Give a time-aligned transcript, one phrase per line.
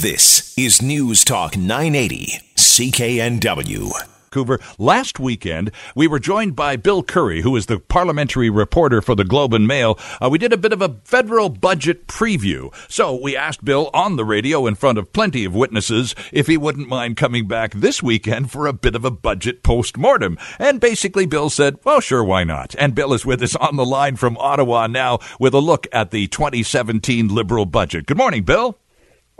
[0.00, 3.92] This is News Talk 980, CKNW.
[4.22, 4.58] Vancouver.
[4.78, 9.26] Last weekend, we were joined by Bill Curry, who is the parliamentary reporter for the
[9.26, 9.98] Globe and Mail.
[10.18, 12.72] Uh, we did a bit of a federal budget preview.
[12.88, 16.56] So we asked Bill on the radio in front of plenty of witnesses if he
[16.56, 20.38] wouldn't mind coming back this weekend for a bit of a budget post-mortem.
[20.58, 22.74] And basically, Bill said, well, sure, why not?
[22.78, 26.10] And Bill is with us on the line from Ottawa now with a look at
[26.10, 28.06] the 2017 Liberal budget.
[28.06, 28.78] Good morning, Bill.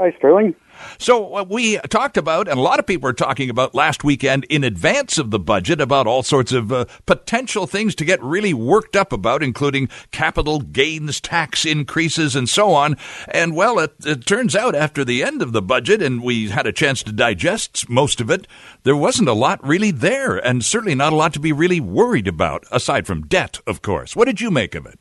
[0.01, 0.55] Hi, Sterling.
[0.97, 4.45] So uh, we talked about, and a lot of people are talking about last weekend
[4.45, 8.55] in advance of the budget about all sorts of uh, potential things to get really
[8.55, 12.97] worked up about, including capital gains tax increases and so on.
[13.29, 16.67] And well, it, it turns out after the end of the budget, and we had
[16.67, 18.47] a chance to digest most of it,
[18.85, 22.27] there wasn't a lot really there, and certainly not a lot to be really worried
[22.27, 24.17] about, aside from debt, of course.
[24.17, 24.99] What did you make of it?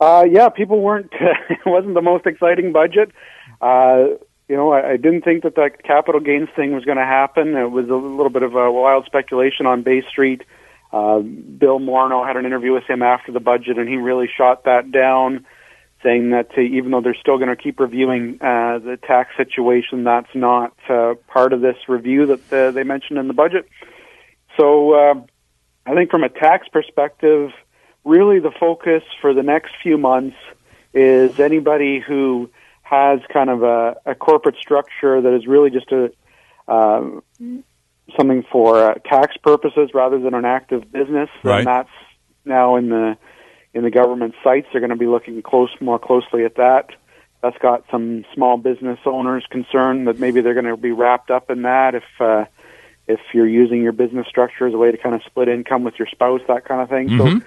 [0.00, 1.12] Uh, yeah, people weren't.
[1.50, 3.12] it wasn't the most exciting budget.
[3.60, 4.16] Uh,
[4.48, 7.54] you know, I, I didn't think that that capital gains thing was going to happen.
[7.56, 10.42] It was a little bit of a wild speculation on Bay Street.
[10.92, 14.64] Uh, Bill Morneau had an interview with him after the budget, and he really shot
[14.64, 15.44] that down,
[16.02, 20.04] saying that uh, even though they're still going to keep reviewing uh, the tax situation,
[20.04, 23.68] that's not uh, part of this review that uh, they mentioned in the budget.
[24.56, 25.14] So uh,
[25.84, 27.50] I think from a tax perspective,
[28.04, 30.36] really the focus for the next few months
[30.94, 32.48] is anybody who
[32.88, 36.10] has kind of a, a corporate structure that is really just a
[36.70, 37.22] um,
[38.16, 41.58] something for uh, tax purposes rather than an active business, right.
[41.58, 41.90] and that's
[42.44, 43.16] now in the
[43.74, 44.68] in the government sights.
[44.72, 46.90] They're going to be looking close more closely at that.
[47.42, 51.50] That's got some small business owners concerned that maybe they're going to be wrapped up
[51.50, 52.46] in that if uh,
[53.06, 55.98] if you're using your business structure as a way to kind of split income with
[55.98, 57.08] your spouse, that kind of thing.
[57.08, 57.38] Mm-hmm.
[57.38, 57.44] So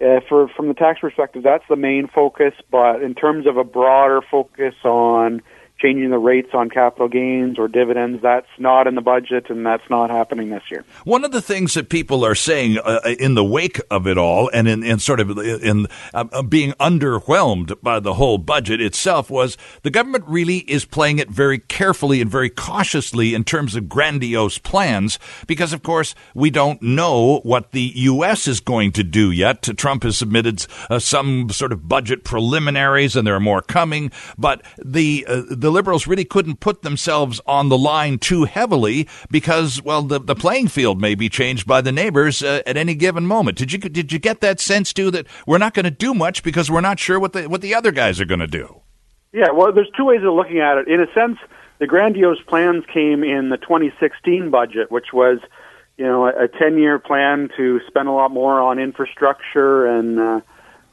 [0.00, 2.54] uh, for from the tax perspective, that's the main focus.
[2.70, 5.42] But in terms of a broader focus on
[5.80, 8.22] changing the rates on capital gains or dividends.
[8.22, 10.84] That's not in the budget, and that's not happening this year.
[11.04, 14.50] One of the things that people are saying uh, in the wake of it all,
[14.52, 19.56] and in, in sort of in uh, being underwhelmed by the whole budget itself, was
[19.82, 24.58] the government really is playing it very carefully and very cautiously in terms of grandiose
[24.58, 28.46] plans, because of course we don't know what the U.S.
[28.46, 29.62] is going to do yet.
[29.62, 34.62] Trump has submitted uh, some sort of budget preliminaries, and there are more coming, but
[34.78, 39.80] the uh, the the Liberals really couldn't put themselves on the line too heavily because,
[39.82, 43.24] well, the, the playing field may be changed by the neighbors uh, at any given
[43.24, 43.56] moment.
[43.56, 46.42] Did you did you get that sense too that we're not going to do much
[46.42, 48.80] because we're not sure what the what the other guys are going to do?
[49.32, 50.88] Yeah, well, there's two ways of looking at it.
[50.88, 51.38] In a sense,
[51.78, 55.38] the grandiose plans came in the 2016 budget, which was
[55.96, 60.40] you know a 10 year plan to spend a lot more on infrastructure and uh,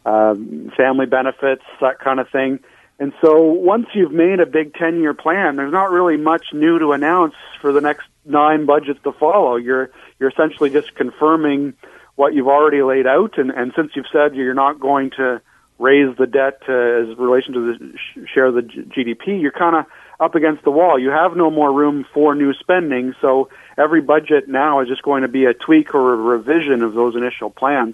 [0.06, 0.36] uh,
[0.78, 2.60] family benefits, that kind of thing.
[3.00, 6.80] And so once you've made a big 10 year plan, there's not really much new
[6.80, 9.56] to announce for the next nine budgets to follow.
[9.56, 11.74] You're, you're essentially just confirming
[12.16, 13.38] what you've already laid out.
[13.38, 15.42] And, and since you've said you're not going to
[15.80, 19.76] raise the debt uh, as relation to the sh- share of the GDP, you're kind
[19.76, 19.86] of
[20.20, 20.98] up against the wall.
[20.98, 23.14] You have no more room for new spending.
[23.22, 26.96] So every budget now is just going to be a tweak or a revision of
[26.96, 27.94] those initial plans.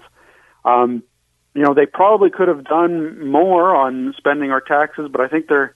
[0.64, 1.02] Um,
[1.54, 5.46] you know, they probably could have done more on spending our taxes, but I think
[5.46, 5.74] they're,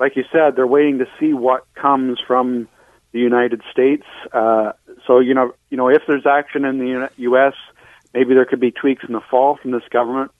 [0.00, 2.66] like you said, they're waiting to see what comes from
[3.12, 4.04] the United States.
[4.32, 4.72] Uh,
[5.06, 7.54] so, you know, you know, if there's action in the U.S.,
[8.14, 10.30] maybe there could be tweaks in the fall from this government.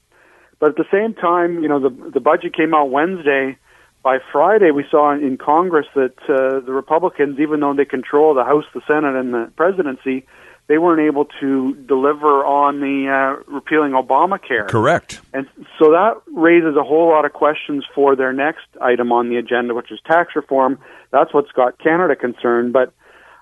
[0.58, 3.56] But at the same time, you know, the the budget came out Wednesday.
[4.02, 8.44] By Friday, we saw in Congress that uh, the Republicans, even though they control the
[8.44, 10.26] House, the Senate, and the presidency,
[10.68, 14.68] they weren't able to deliver on the uh, repealing Obamacare.
[14.68, 15.20] Correct.
[15.32, 15.46] And
[15.78, 19.74] so that raises a whole lot of questions for their next item on the agenda,
[19.74, 20.78] which is tax reform.
[21.10, 22.74] That's what's got Canada concerned.
[22.74, 22.92] But,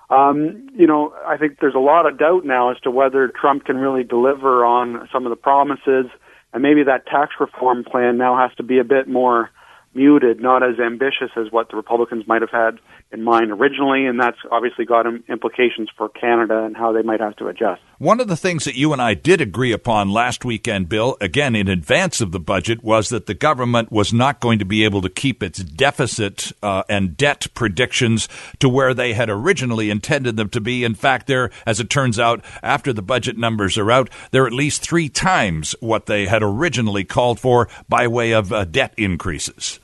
[0.09, 3.65] um, you know, I think there's a lot of doubt now as to whether Trump
[3.65, 6.05] can really deliver on some of the promises.
[6.53, 9.51] And maybe that tax reform plan now has to be a bit more
[9.97, 12.79] muted, not as ambitious as what the Republicans might have had
[13.11, 17.35] in mind originally, and that's obviously got implications for Canada and how they might have
[17.37, 17.81] to adjust.
[17.99, 21.55] One of the things that you and I did agree upon last weekend, Bill, again
[21.55, 25.01] in advance of the budget, was that the government was not going to be able
[25.01, 28.27] to keep its deficit uh, and debt predictions
[28.59, 30.83] to where they had originally intended them to be.
[30.83, 34.53] In fact, they're, as it turns out, after the budget numbers are out, they're at
[34.53, 39.79] least three times what they had originally called for by way of uh, debt increases.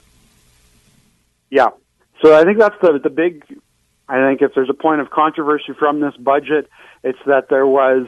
[1.53, 1.69] Yeah,
[2.23, 3.43] so I think that's the the big.
[4.09, 6.67] I think if there's a point of controversy from this budget,
[7.03, 8.07] it's that there was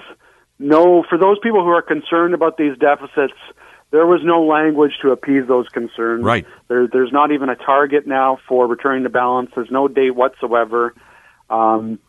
[0.58, 3.38] no for those people who are concerned about these deficits.
[3.92, 6.24] there was no language to appease those concerns.
[6.24, 6.46] Right.
[6.70, 9.52] There, there's not even a target now for returning to balance.
[9.54, 10.96] There's no date whatsoever.
[11.48, 12.00] Um,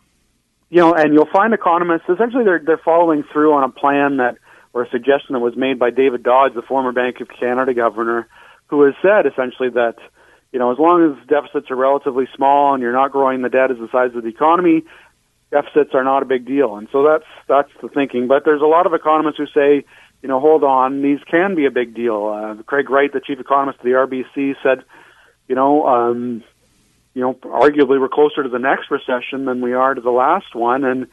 [0.71, 4.37] you know, and you'll find economists essentially they're they're following through on a plan that
[4.73, 8.27] or a suggestion that was made by David Dodge, the former Bank of Canada governor,
[8.67, 9.97] who has said essentially that
[10.51, 13.71] you know as long as deficits are relatively small and you're not growing the debt
[13.71, 14.83] as the size of the economy,
[15.51, 16.75] deficits are not a big deal.
[16.75, 18.27] And so that's that's the thinking.
[18.27, 19.85] But there's a lot of economists who say,
[20.21, 22.27] you know, hold on, these can be a big deal.
[22.27, 24.83] Uh, Craig Wright, the chief economist of the RBC, said,
[25.47, 26.43] you know, um,
[27.13, 30.53] you know, arguably we're closer to the next recession than we are to the last
[30.53, 31.07] one, and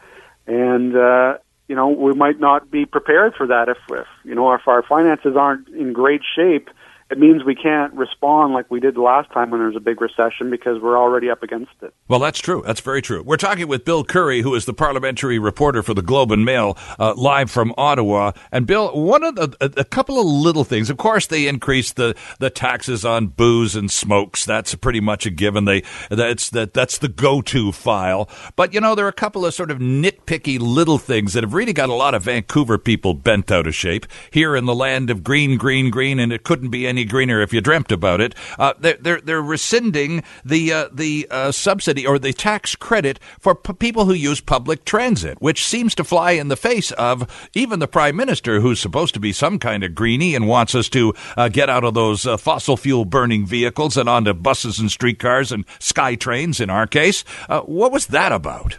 [0.47, 1.39] and uh,
[1.69, 4.83] you know we might not be prepared for that if, if you know if our
[4.83, 6.69] finances aren't in great shape
[7.15, 10.01] it means we can't respond like we did last time when there was a big
[10.01, 11.95] recession because we're already up against it.
[12.09, 12.65] Well, that's true.
[12.67, 13.23] That's very true.
[13.23, 16.77] We're talking with Bill Curry, who is the parliamentary reporter for the Globe and Mail,
[16.99, 18.33] uh, live from Ottawa.
[18.51, 20.91] And Bill, one of the a, a, couple of little things.
[20.91, 24.45] Of course, they increased the the taxes on booze and smokes.
[24.45, 25.67] That's pretty much a given.
[25.67, 28.29] They that's that that's the go to file.
[28.57, 31.55] But you know, there are a couple of sort of nitpicky little things that have
[31.55, 35.11] really got a lot of Vancouver people bent out of shape here in the land
[35.11, 38.35] of green, green, green, and it couldn't be any greener if you dreamt about it.
[38.59, 43.55] Uh, they're, they're, they're rescinding the uh, the uh, subsidy or the tax credit for
[43.55, 47.79] p- people who use public transit, which seems to fly in the face of even
[47.79, 51.15] the prime minister, who's supposed to be some kind of greenie and wants us to
[51.37, 55.53] uh, get out of those uh, fossil fuel burning vehicles and onto buses and streetcars
[55.53, 56.61] and sky trains.
[56.61, 58.79] In our case, uh, what was that about?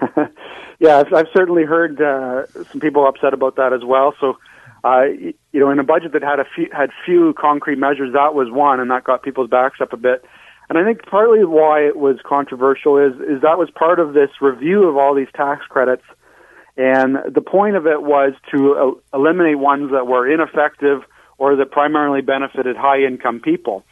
[0.78, 1.98] yeah, I've, I've certainly heard
[2.70, 4.14] some people upset about that as well.
[4.20, 4.36] So
[4.86, 5.06] uh,
[5.50, 8.52] you know, in a budget that had a few, had few concrete measures, that was
[8.52, 10.24] one, and that got people's backs up a bit.
[10.68, 14.30] And I think partly why it was controversial is is that was part of this
[14.40, 16.04] review of all these tax credits,
[16.76, 21.02] and the point of it was to uh, eliminate ones that were ineffective
[21.38, 23.84] or that primarily benefited high income people.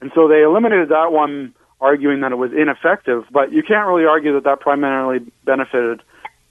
[0.00, 3.24] And so they eliminated that one, arguing that it was ineffective.
[3.32, 6.02] But you can't really argue that that primarily benefited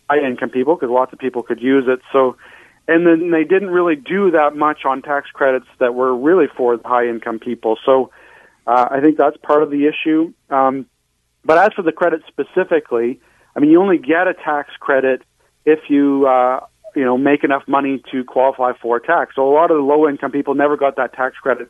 [0.10, 2.02] high income people because lots of people could use it.
[2.12, 2.36] So
[2.88, 6.80] and then they didn't really do that much on tax credits that were really for
[6.86, 7.78] high income people.
[7.86, 8.12] So
[8.68, 10.34] uh, I think that's part of the issue.
[10.50, 10.86] Um,
[11.44, 13.20] but as for the credit specifically,
[13.56, 15.24] I mean, you only get a tax credit
[15.66, 16.62] if you uh,
[16.96, 19.36] you know make enough money to qualify for tax.
[19.36, 21.70] So a lot of the low income people never got that tax credit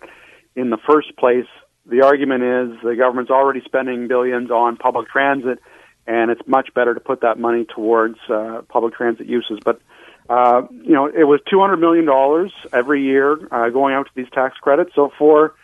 [0.55, 1.47] in the first place.
[1.85, 5.59] The argument is the government's already spending billions on public transit,
[6.07, 9.59] and it's much better to put that money towards uh, public transit uses.
[9.63, 9.81] But
[10.29, 14.57] uh, you know, it was $200 million every year uh, going out to these tax
[14.57, 14.91] credits.
[14.95, 15.55] So for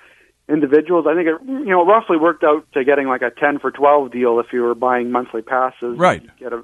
[0.48, 3.72] individuals, I think it, you know, roughly worked out to getting like a 10 for
[3.72, 5.98] 12 deal if you were buying monthly passes.
[5.98, 6.24] Right.
[6.38, 6.64] Get a,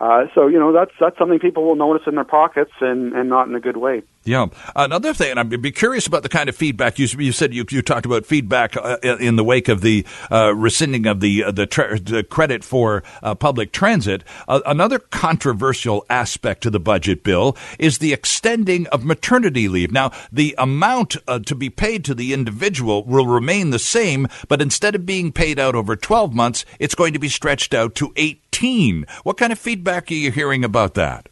[0.00, 3.28] uh, so, you know, that's, that's something people will notice in their pockets and, and
[3.28, 4.02] not in a good way.
[4.26, 4.46] Yeah.
[4.74, 7.80] Another thing, I'd be curious about the kind of feedback you, you said you, you
[7.80, 11.64] talked about feedback uh, in the wake of the uh, rescinding of the uh, the,
[11.64, 14.24] tra- the, credit for uh, public transit.
[14.48, 19.92] Uh, another controversial aspect to the budget bill is the extending of maternity leave.
[19.92, 24.60] Now, the amount uh, to be paid to the individual will remain the same, but
[24.60, 28.12] instead of being paid out over 12 months, it's going to be stretched out to
[28.16, 29.06] 18.
[29.22, 31.28] What kind of feedback are you hearing about that?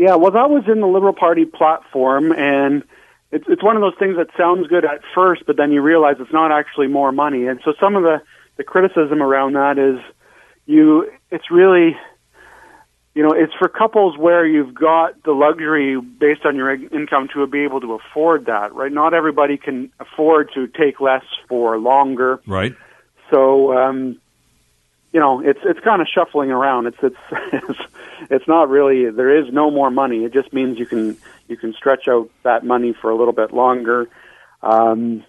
[0.00, 2.84] Yeah, well, that was in the Liberal Party platform, and
[3.32, 6.16] it's it's one of those things that sounds good at first, but then you realize
[6.20, 7.46] it's not actually more money.
[7.46, 8.22] And so some of the
[8.56, 10.00] the criticism around that is
[10.64, 11.98] you it's really
[13.14, 17.46] you know it's for couples where you've got the luxury based on your income to
[17.46, 18.90] be able to afford that right?
[18.90, 22.40] Not everybody can afford to take less for longer.
[22.46, 22.74] Right.
[23.30, 24.18] So um
[25.12, 26.86] you know, it's it's kind of shuffling around.
[26.86, 27.16] It's it's
[27.52, 27.80] it's
[28.30, 30.24] it's not really there is no more money.
[30.24, 31.16] It just means you can
[31.48, 34.08] you can stretch out that money for a little bit longer.
[34.62, 35.24] Um,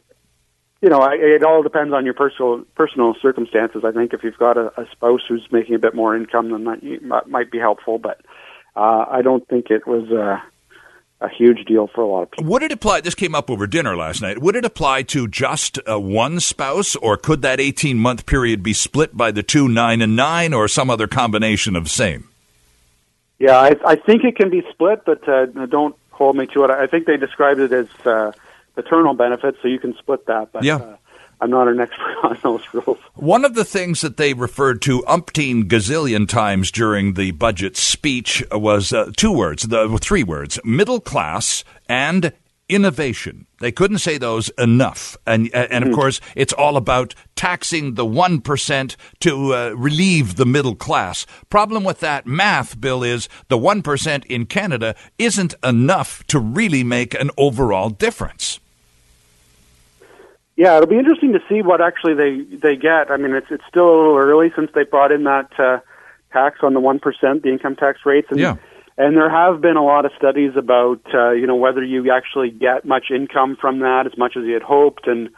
[0.82, 3.84] you know, it all depends on your personal personal circumstances.
[3.86, 6.64] I think if you've got a, a spouse who's making a bit more income, then
[7.10, 8.00] that might be helpful.
[8.00, 8.22] But
[8.76, 10.12] uh, I don't think it was.
[10.12, 10.40] Uh,
[11.22, 12.52] a huge deal for a lot of people.
[12.52, 13.02] Would it apply?
[13.02, 14.40] This came up over dinner last night.
[14.40, 18.74] Would it apply to just uh, one spouse, or could that eighteen month period be
[18.74, 22.28] split by the two nine and nine, or some other combination of same?
[23.40, 26.70] Yeah, I, I think it can be split, but uh, don't hold me to it.
[26.70, 28.32] I think they described it as uh,
[28.76, 30.52] paternal benefits, so you can split that.
[30.52, 30.98] But, yeah.
[31.42, 33.00] Uh, I'm not an expert on those rules.
[33.16, 38.44] One of the things that they referred to umpteen gazillion times during the budget speech
[38.52, 42.34] was uh, two words, the three words: middle class and
[42.72, 43.46] innovation.
[43.60, 45.18] They couldn't say those enough.
[45.28, 45.94] And, and of mm-hmm.
[45.94, 51.26] course, it's all about taxing the 1% to uh, relieve the middle class.
[51.50, 57.14] Problem with that math, Bill, is the 1% in Canada isn't enough to really make
[57.14, 58.61] an overall difference.
[60.62, 63.10] Yeah, it'll be interesting to see what actually they they get.
[63.10, 65.80] I mean, it's it's still a little early since they brought in that uh,
[66.32, 68.58] tax on the one percent, the income tax rates, and yeah.
[68.96, 72.52] and there have been a lot of studies about uh, you know whether you actually
[72.52, 75.30] get much income from that as much as you had hoped, and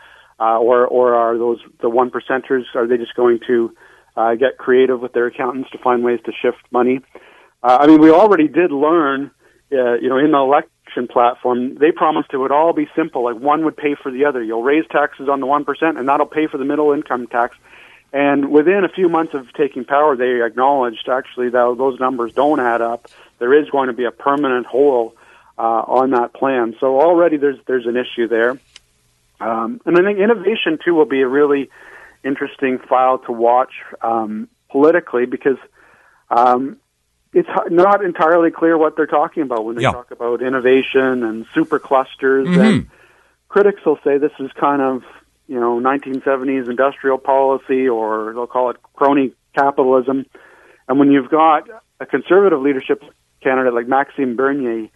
[0.42, 3.74] uh, or or are those the one percenters are they just going to
[4.18, 7.00] uh, get creative with their accountants to find ways to shift money?
[7.63, 9.32] Uh, I mean, we already did learn,
[9.72, 10.70] uh, you know, in the elect
[11.10, 13.24] platform, they promised it would all be simple.
[13.24, 14.44] Like one would pay for the other.
[14.44, 17.58] You'll raise taxes on the 1%, and that'll pay for the middle income tax.
[18.12, 22.60] And within a few months of taking power, they acknowledged actually that those numbers don't
[22.60, 23.08] add up.
[23.40, 25.16] There is going to be a permanent hole
[25.58, 26.75] uh, on that plan.
[26.80, 28.60] So already there's there's an issue there.
[29.40, 31.70] Um, and I think innovation too will be a really
[32.24, 35.58] interesting file to watch um, politically because
[36.30, 36.78] um,
[37.34, 39.92] it's not entirely clear what they're talking about when they yeah.
[39.92, 42.48] talk about innovation and super clusters.
[42.48, 42.62] Mm-hmm.
[42.62, 42.90] And
[43.50, 45.04] critics will say this is kind of
[45.48, 50.25] you know 1970s industrial policy, or they'll call it crony capitalism.
[50.88, 51.68] And when you've got
[52.00, 53.04] a conservative leadership
[53.42, 54.90] candidate like Maxime Bernier,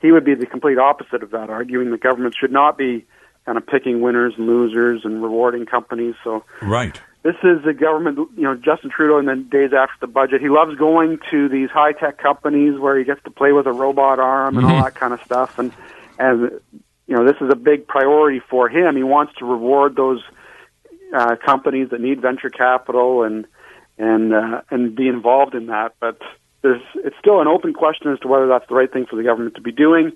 [0.00, 3.04] he would be the complete opposite of that, arguing the government should not be
[3.44, 6.14] kind of picking winners and losers and rewarding companies.
[6.24, 10.06] So right this is the government, you know, Justin Trudeau in the days after the
[10.08, 10.40] budget.
[10.40, 13.72] He loves going to these high tech companies where he gets to play with a
[13.72, 14.76] robot arm and mm-hmm.
[14.76, 15.58] all that kind of stuff.
[15.58, 15.72] And,
[16.18, 16.60] and,
[17.06, 18.96] you know, this is a big priority for him.
[18.96, 20.20] He wants to reward those
[21.14, 23.46] uh, companies that need venture capital and,
[23.98, 25.94] and, uh, and be involved in that.
[26.00, 26.20] But
[26.62, 29.22] there's, it's still an open question as to whether that's the right thing for the
[29.22, 30.12] government to be doing.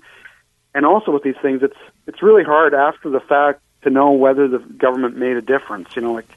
[0.75, 4.49] And also with these things, it's, it's really hard after the fact to know whether
[4.49, 5.95] the government made a difference.
[5.95, 6.27] You know, like,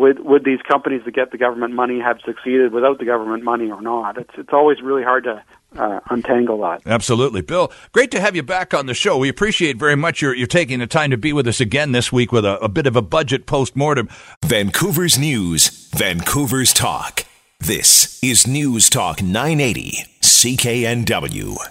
[0.00, 3.70] would would these companies that get the government money have succeeded without the government money
[3.70, 4.16] or not?
[4.16, 5.42] It's it's always really hard to
[5.76, 6.82] uh, untangle that.
[6.86, 7.70] Absolutely, Bill.
[7.92, 9.18] Great to have you back on the show.
[9.18, 12.10] We appreciate very much your you taking the time to be with us again this
[12.10, 14.08] week with a, a bit of a budget post mortem.
[14.44, 17.24] Vancouver's news, Vancouver's talk.
[17.60, 21.58] This is News Talk 980 CKNW.